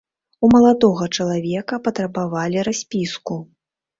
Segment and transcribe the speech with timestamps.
[0.45, 3.37] У маладога чалавека патрабавалі распіску.